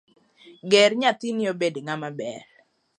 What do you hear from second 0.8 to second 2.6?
nathini obed ng'ama ber.